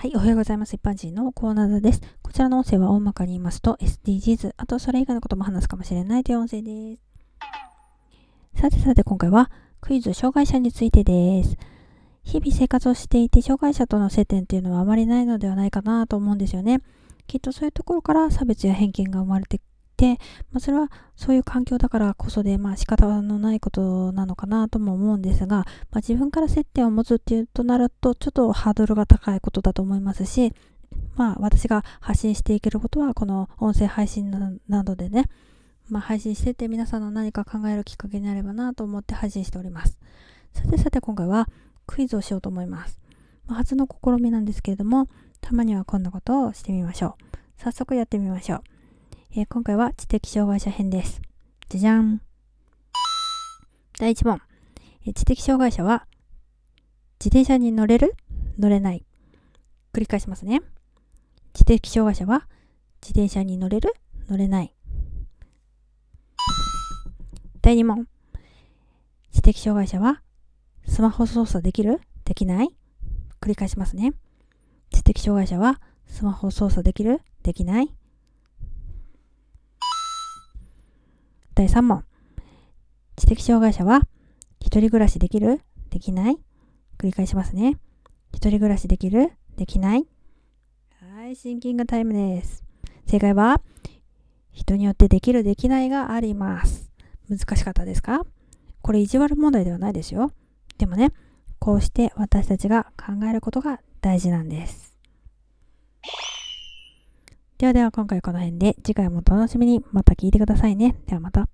[0.00, 0.76] はい、おはようございます。
[0.76, 2.00] 一般人のコーナーです。
[2.22, 7.02] こちらの音声は大まかに言いますと SDGs、あとそれ以外のことも話すかもしれないという音声です。
[8.54, 9.50] さてさて今回は
[9.80, 11.56] クイズ障害者についてです。
[12.22, 16.80] 日々生活をしていて障害者との接点というのはあまりないのではないかなと思うんですよね。
[17.26, 19.60] きっとそういうところから差別や偏見が生まれて
[19.98, 20.18] て、
[20.52, 30.54] まあ、それはそういう環境だからこそで、まあ仕方のないことなのかなとも思うんですが、まあ、自分から接点を持つっていうとなると、ちょっとハードルが高いことだと思いますし、
[31.16, 34.30] まあ私が発信していけることは、この音声配信
[34.68, 35.26] などでね、
[35.90, 39.98] まあ、配信してて皆さんの何か考えるきっかけになればなと思って配信しております。
[40.52, 41.48] さてさて今回は
[41.86, 43.00] クイズをしようと思います。
[43.46, 45.08] まあ、初の試みなんですけれども、
[45.40, 47.38] たまにはこんなことをしてみましょう。
[47.56, 48.77] 早速やってみましょう。
[49.38, 51.22] えー、今回は知的障害者編です。
[51.68, 52.20] じゃじゃん。
[53.96, 54.40] 第1問、
[55.06, 56.08] えー、知的障害者は
[57.20, 58.16] 自転車に乗れる？
[58.58, 59.04] 乗れない。
[59.92, 60.60] 繰り返しますね。
[61.52, 62.48] 知的障害者は
[63.00, 63.94] 自転車に乗れる？
[64.28, 64.74] 乗れない。
[67.62, 68.08] 第2問、
[69.30, 70.20] 知的障害者は
[70.84, 72.00] スマホ操作できる？
[72.24, 72.70] できない？
[73.40, 74.14] 繰り返しますね。
[74.90, 77.20] 知的障害者はスマホ操作できる？
[77.44, 77.94] できない。
[81.58, 82.04] 第3問。
[83.16, 84.02] 知的障害者は、
[84.60, 86.38] 一人暮らしできるできない
[86.98, 87.78] 繰り返しますね。
[88.32, 90.06] 一人暮らしできるできない
[91.16, 92.62] はい、シンキングタイムです。
[93.08, 93.60] 正解は、
[94.52, 96.92] 人によってできるできないがあります。
[97.28, 98.24] 難しかったですか？
[98.80, 100.30] これ意地悪問題ではないですよ。
[100.78, 101.10] でもね、
[101.58, 104.87] こうして私たちが考えることが大事なんです。
[107.58, 110.94] ではでは今回この辺で次回もお楽しみにまた聞いてくださいね。
[111.08, 111.48] ではまた。